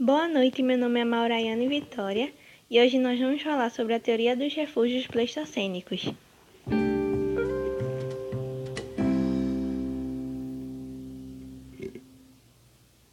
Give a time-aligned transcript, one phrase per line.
[0.00, 2.32] Boa noite, meu nome é Mauraiane Vitória
[2.70, 6.14] e hoje nós vamos falar sobre a teoria dos refúgios pleistocênicos.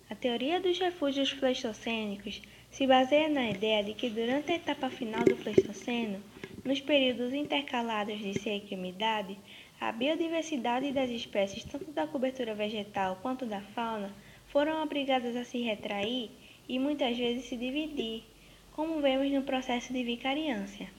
[0.08, 5.24] A teoria dos refúgios pleistocênicos se baseia na ideia de que durante a etapa final
[5.24, 6.22] do Pleistoceno,
[6.64, 9.36] nos períodos intercalados de seca e umidade,
[9.82, 14.13] a biodiversidade das espécies, tanto da cobertura vegetal quanto da fauna,
[14.49, 16.30] foram obrigadas a se retrair
[16.68, 18.24] e muitas vezes se dividir,
[18.73, 20.90] como vemos no processo de vicariância.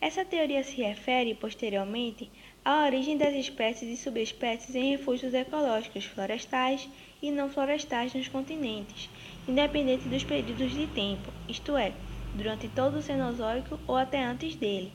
[0.00, 2.30] Essa teoria se refere, posteriormente,
[2.64, 6.88] à origem das espécies e subespécies em refúgios ecológicos florestais
[7.20, 9.10] e não florestais nos continentes,
[9.48, 11.92] independente dos períodos de tempo, isto é,
[12.34, 14.92] durante todo o Cenozoico ou até antes dele.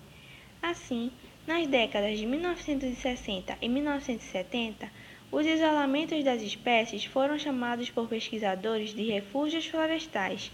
[0.61, 1.11] Assim,
[1.45, 4.89] nas décadas de 1960 e 1970,
[5.33, 10.51] os isolamentos das espécies foram chamados por pesquisadores de refúgios florestais,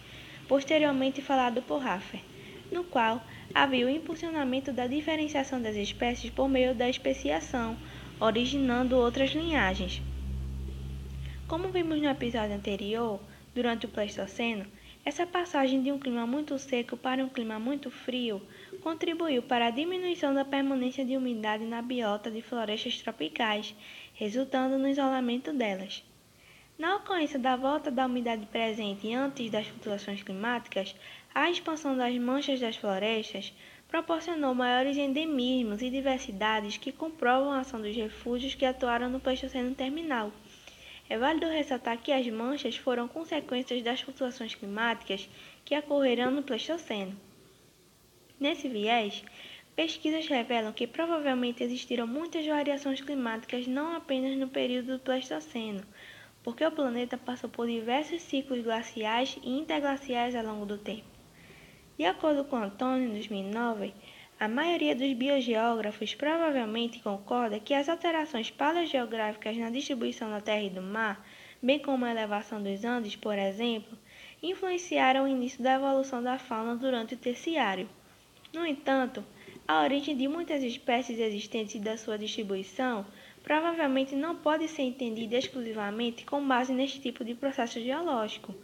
[0.47, 2.21] posteriormente falado por Raffer,
[2.71, 3.21] no qual
[3.53, 7.75] havia o impulsionamento da diferenciação das espécies por meio da especiação,
[8.21, 10.01] originando outras linhagens.
[11.45, 13.19] Como vimos no episódio anterior,
[13.53, 14.65] durante o Pleistoceno,
[15.03, 18.41] essa passagem de um clima muito seco para um clima muito frio
[18.81, 23.73] contribuiu para a diminuição da permanência de umidade na biota de florestas tropicais,
[24.19, 26.03] resultando no isolamento delas.
[26.77, 30.93] Na ocorrência da volta da umidade presente antes das flutuações climáticas,
[31.33, 33.53] a expansão das manchas das florestas
[33.87, 39.73] proporcionou maiores endemismos e diversidades que comprovam a ação dos refúgios que atuaram no Pleistoceno
[39.73, 40.33] terminal.
[41.09, 45.29] É válido ressaltar que as manchas foram consequências das flutuações climáticas
[45.63, 47.15] que ocorreram no Pleistoceno.
[48.37, 49.23] Nesse viés,
[49.79, 55.81] pesquisas revelam que provavelmente existiram muitas variações climáticas não apenas no período do Pleistoceno,
[56.43, 61.07] porque o planeta passou por diversos ciclos glaciais e interglaciais ao longo do tempo.
[61.97, 63.93] De acordo com Antônio, em 2009,
[64.37, 70.69] a maioria dos biogeógrafos provavelmente concorda que as alterações paleogeográficas na distribuição da terra e
[70.69, 71.25] do mar,
[71.63, 73.97] bem como a elevação dos Andes, por exemplo,
[74.43, 77.87] influenciaram o início da evolução da fauna durante o terciário.
[78.51, 79.23] No entanto,
[79.69, 83.05] a origem de muitas espécies existentes e da sua distribuição
[83.43, 88.55] provavelmente não pode ser entendida exclusivamente com base neste tipo de processo geológico,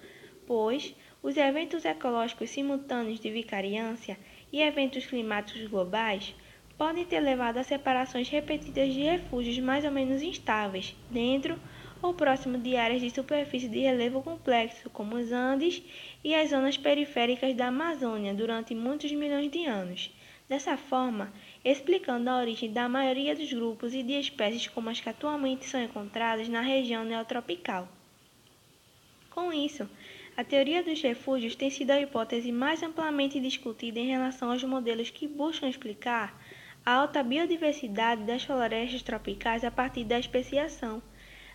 [0.48, 4.18] pois os eventos ecológicos simultâneos de vicariância
[4.52, 6.34] e eventos climáticos globais
[6.76, 11.56] podem ter levado a separações repetidas de refúgios mais ou menos instáveis dentro
[12.02, 15.84] ou próximo de áreas de superfície de relevo complexo, como os Andes
[16.24, 20.12] e as zonas periféricas da Amazônia, durante muitos milhões de anos.
[20.48, 21.34] Dessa forma,
[21.64, 25.82] explicando a origem da maioria dos grupos e de espécies como as que atualmente são
[25.82, 27.88] encontradas na região neotropical.
[29.32, 29.90] Com isso,
[30.38, 35.10] a teoria dos refúgios tem sido a hipótese mais amplamente discutida em relação aos modelos
[35.10, 36.40] que buscam explicar
[36.86, 41.02] a alta biodiversidade das florestas tropicais a partir da especiação.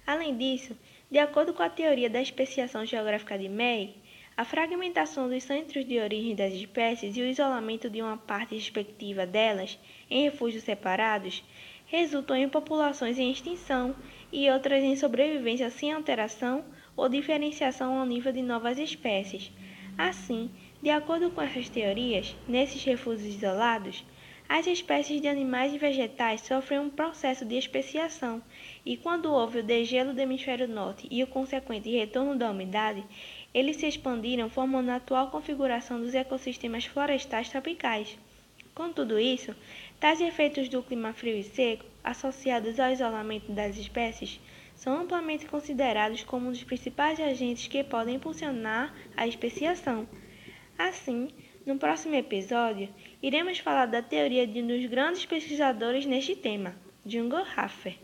[0.04, 0.76] Além disso,
[1.08, 3.94] de acordo com a teoria da especiação geográfica de May,
[4.40, 9.26] a fragmentação dos centros de origem das espécies e o isolamento de uma parte respectiva
[9.26, 9.78] delas
[10.08, 11.44] em refúgios separados
[11.84, 13.94] resultam em populações em extinção
[14.32, 16.64] e outras em sobrevivência sem alteração
[16.96, 19.52] ou diferenciação ao nível de novas espécies.
[19.98, 20.50] Assim,
[20.82, 24.02] de acordo com essas teorias, nesses refúgios isolados,
[24.52, 28.42] as espécies de animais e vegetais sofrem um processo de especiação,
[28.84, 33.04] e quando houve o degelo do hemisfério norte e o consequente retorno da umidade,
[33.52, 38.18] eles se expandiram formando a atual configuração dos ecossistemas florestais tropicais.
[38.74, 39.54] Com tudo isso,
[39.98, 44.40] tais efeitos do clima frio e seco, associados ao isolamento das espécies,
[44.74, 50.08] são amplamente considerados como um dos principais agentes que podem impulsionar a especiação.
[50.78, 51.28] Assim,
[51.66, 52.88] no próximo episódio,
[53.22, 56.74] iremos falar da teoria de um dos grandes pesquisadores neste tema,
[57.04, 57.98] Django Raffer.